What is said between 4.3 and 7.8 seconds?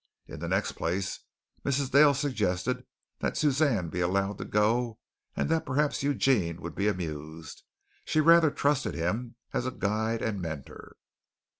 to go and that perhaps Eugene would be amused.